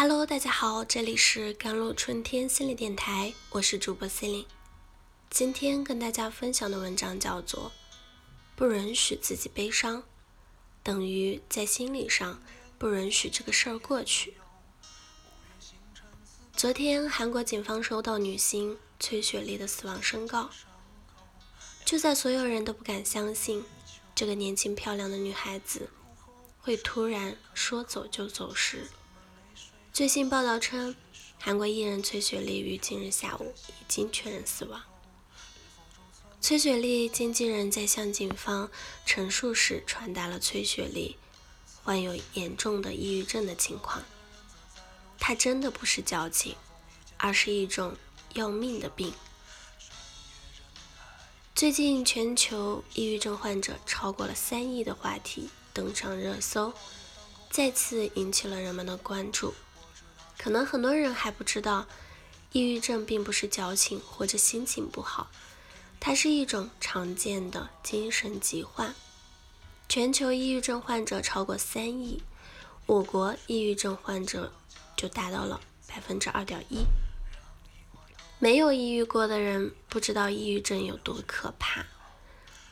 [0.00, 4.46] Hello，大家好，这里是甘露春天心理电台，我是主播 Celine。
[5.28, 7.72] 今天跟大家分享的文章叫做
[8.54, 10.04] “不允许自己悲伤，
[10.84, 12.40] 等于在心理上
[12.78, 14.34] 不允许这个事儿过去”。
[16.54, 20.48] 昨天，韩国警方收到女星崔雪莉的死亡申告。
[21.84, 23.64] 就在所有人都不敢相信
[24.14, 25.90] 这个年轻漂亮的女孩子
[26.60, 28.86] 会突然说走就走时，
[29.98, 30.94] 最新报道称，
[31.40, 34.80] 韩国艺人崔雪莉于今日下午已经确认死亡。
[36.40, 38.70] 崔雪莉经纪人在向警方
[39.04, 41.16] 陈述时传达了崔雪莉
[41.82, 44.04] 患有严重的抑郁症的情况。
[45.18, 46.54] 她真的不是矫情，
[47.16, 47.96] 而是一种
[48.34, 49.12] 要命的病。
[51.56, 56.72] 最近，全球抑郁症患者超过了三亿的话题登上热搜，
[57.50, 59.52] 再次引起了人们的关注。
[60.38, 61.86] 可能很多人还不知道，
[62.52, 65.30] 抑郁症并不是矫情或者心情不好，
[66.00, 68.94] 它是一种常见的精神疾患。
[69.88, 72.22] 全球抑郁症患者超过三亿，
[72.86, 74.52] 我国抑郁症患者。
[74.98, 76.84] 就达到了百分之二点一。
[78.40, 81.86] 没有抑郁过的人不知道抑郁症有多可怕。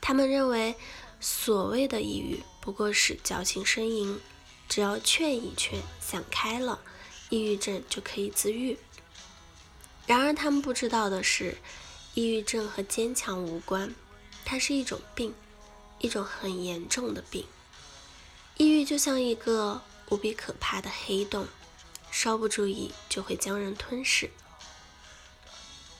[0.00, 0.74] 他们认为
[1.20, 4.18] 所谓的抑郁不过是矫情呻吟，
[4.68, 6.80] 只要劝一劝，想开了，
[7.30, 8.78] 抑郁症就可以自愈。
[10.06, 11.58] 然而他们不知道的是，
[12.14, 13.94] 抑郁症和坚强无关，
[14.44, 15.34] 它是一种病，
[15.98, 17.44] 一种很严重的病。
[18.56, 21.46] 抑郁就像一个无比可怕的黑洞。
[22.08, 24.30] 稍不注意就会将人吞噬。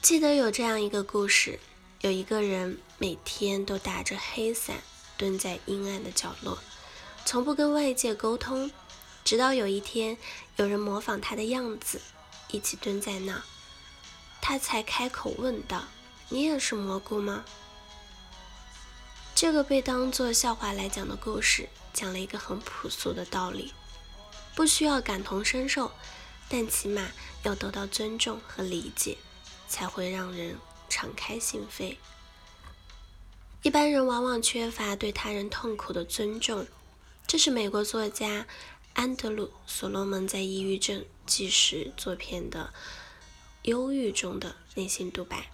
[0.01, 1.59] 记得有这样一个故事：
[2.01, 4.77] 有一个人每天都打着黑伞，
[5.19, 6.59] 蹲在阴暗的角落，
[7.27, 8.71] 从不跟外界沟通。
[9.27, 10.17] 直到有一天，
[10.55, 12.01] 有人模仿他的样子，
[12.53, 13.43] 一起蹲在那，
[14.41, 15.83] 他才开口问道
[16.31, 17.45] ：“你也是蘑菇吗？”
[19.35, 23.75] 这个被当作笑话来讲的故事，讲了一个很朴素的道理。
[24.55, 25.91] 不需要感同身受，
[26.49, 27.09] 但起码
[27.43, 29.19] 要得到尊重和理解，
[29.67, 30.57] 才会让人
[30.89, 31.97] 敞开心扉。
[33.63, 36.69] 一般人往往缺乏对他人痛苦的尊重，
[37.27, 38.47] 这是美国作家
[38.97, 42.73] 安德鲁·所罗门在《抑郁症纪实》作品的
[43.65, 45.51] 忧郁中的内心独白，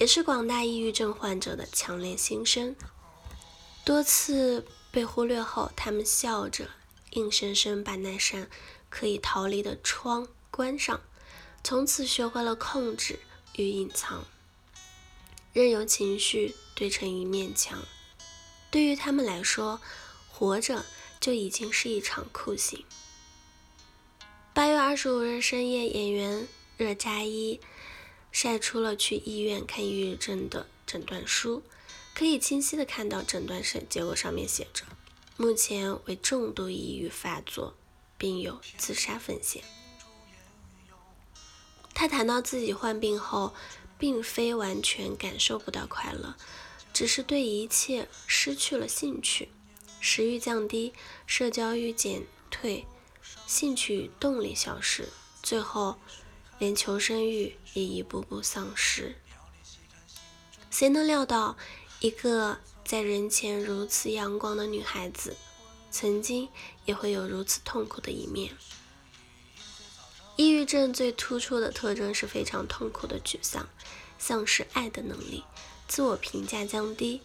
[0.00, 2.74] 也是广大抑郁症患者的强烈心声。
[3.84, 6.68] 多次被忽略后，他们笑着。
[7.12, 8.50] 硬生生把那扇
[8.90, 11.00] 可以逃离的窗关上，
[11.62, 13.20] 从此学会了控制
[13.54, 14.24] 与隐藏，
[15.52, 17.78] 任由情绪堆成一面墙。
[18.72, 19.80] 对于他们来说，
[20.28, 20.84] 活着
[21.24, 22.84] 就已经是一场酷刑。
[24.52, 26.46] 八月二十五日深夜，演员
[26.76, 27.58] 热扎伊
[28.30, 31.62] 晒出了去医院看抑郁症的诊断书，
[32.14, 34.84] 可以清晰的看到诊断是结果上面写着。
[35.38, 37.74] 目前为重度抑郁发作，
[38.18, 39.64] 并有自杀风险。
[41.94, 43.54] 他谈到自己患病后，
[43.98, 46.36] 并非完全感受不到快乐，
[46.92, 49.48] 只是对一切失去了兴趣，
[50.06, 50.92] 食欲降低，
[51.26, 52.84] 社交欲减退，
[53.46, 55.08] 兴趣动力消失，
[55.42, 55.96] 最后
[56.58, 59.16] 连求生欲也一步步丧失。
[60.70, 61.56] 谁能料到
[62.00, 62.58] 一个？
[62.84, 65.38] 在人前如此阳光的女孩子，
[65.90, 66.50] 曾经
[66.84, 68.54] 也会有如此痛苦的一面。
[70.36, 73.66] 抑郁症最突出的特征是非常痛苦的沮丧，
[74.18, 75.44] 丧失爱的能力，
[75.88, 77.22] 自我评价降低，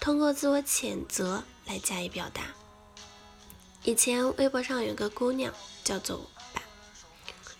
[0.00, 2.42] 通过自我谴责来加以表达。
[3.84, 5.54] 以前微博上有个姑娘
[5.84, 6.62] 叫做吧，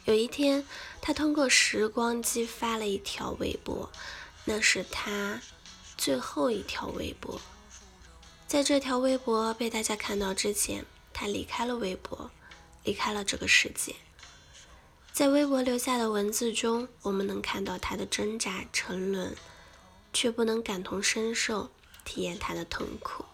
[0.04, 0.66] 有一天
[1.00, 3.88] 她通过时光机发了一条微博，
[4.44, 5.40] 那是她。
[5.96, 7.38] 最后一条微博，
[8.48, 12.30] 在这条微博被大家看到之前，他离开了微博，
[12.84, 13.94] 离开了这个世界。
[15.12, 19.36] 在微博留下的文字中，我们能看到他的挣扎、沉沦，
[20.14, 21.70] 却不能感同身受，
[22.02, 23.26] 体验他的痛苦。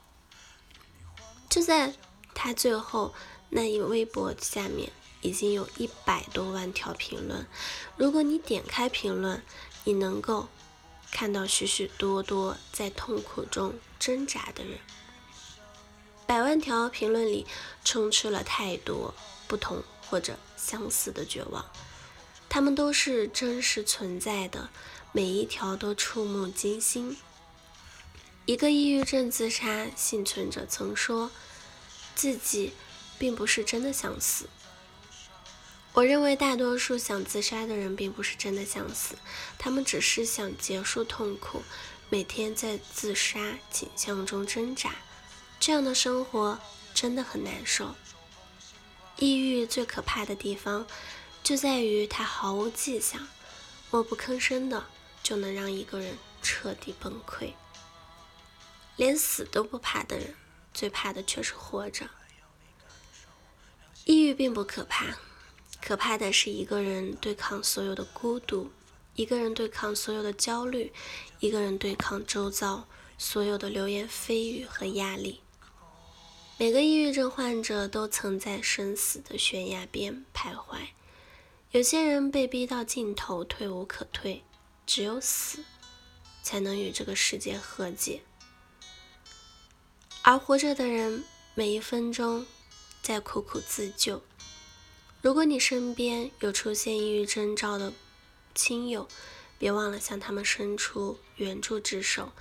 [1.56, 1.94] 就在
[2.34, 3.14] 他最后
[3.48, 4.92] 那一微博下面，
[5.22, 7.46] 已经有一百多万条评论。
[7.96, 9.42] 如果你点开评论，
[9.84, 10.48] 你能够。
[11.10, 14.78] 看到许许多多在痛苦中挣扎的人，
[16.26, 17.46] 百万条评论里
[17.82, 19.14] 充斥了太多
[19.48, 21.64] 不同或者相似的绝望，
[22.50, 24.68] 他们都是真实存在的，
[25.12, 27.16] 每一条都触目惊心。
[28.46, 31.32] 一个抑郁症自杀幸存者曾说，
[32.14, 32.72] 自己
[33.18, 34.48] 并不是真的想死，
[35.92, 39.16] 我认为大多数想自杀的人并不是真的想死，
[39.58, 41.62] 他们只是想结束痛苦，
[42.08, 44.94] 每天在自杀景象中挣扎。
[45.58, 46.60] 这样的生活
[46.94, 47.96] 真的很难受。
[49.16, 50.86] 抑郁最可怕的地方
[51.42, 53.26] 就在于它毫无迹象，
[53.90, 54.86] 默不吭声的
[55.20, 57.52] 就能让一个人彻底崩溃。
[58.96, 60.34] 连死都不怕的人，
[60.74, 62.08] 最怕的却是活着。
[64.04, 65.16] 抑郁并不可怕。
[65.82, 68.72] 可怕的是一个人对抗所有的孤独，
[69.14, 70.92] 一个人对抗所有的焦虑，
[71.38, 75.42] 一个人对抗周遭所有的流言蜚语和压力。
[76.58, 80.88] 每个抑郁症患者都曾在生死的悬崖边徘徊，
[81.70, 84.42] 有些人被逼到尽头，退无可退，
[84.86, 85.62] 只有死
[86.42, 88.22] 才能与这个世界和解。
[90.28, 91.22] 而活着的人，
[91.54, 92.44] 每一分钟
[93.00, 94.20] 在苦苦自救。
[95.22, 97.92] 如果你身边有出现抑郁征兆的
[98.52, 99.06] 亲友，
[99.56, 102.32] 别忘了向他们伸出援助之手，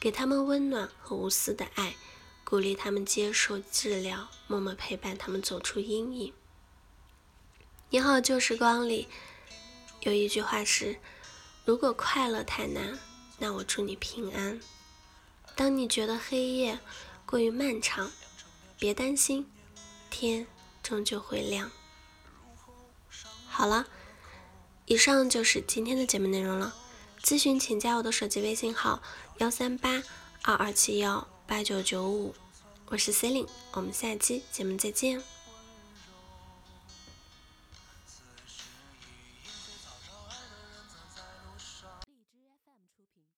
[0.00, 1.96] 给他们温暖和无私的爱，
[2.42, 6.32] 鼓励他们接受治疗，默默陪伴他们走出阴影。
[7.90, 9.08] 你好，旧时光里
[10.00, 10.96] 有一句话是：
[11.66, 12.98] 如果快乐太难，
[13.38, 14.58] 那我祝你平安。
[15.54, 16.78] 当你觉得黑夜
[17.26, 18.10] 过于漫长，
[18.78, 19.50] 别担心，
[20.08, 20.46] 天
[20.82, 21.70] 终究会亮。
[23.48, 23.86] 好了，
[24.86, 26.74] 以上就是今天的节目内容了。
[27.22, 29.02] 咨询请加我的手机微信号：
[29.38, 30.02] 幺三八
[30.42, 32.34] 二二七幺八九九五，
[32.86, 35.35] 我是 c e l i n e 我们下期节目再见。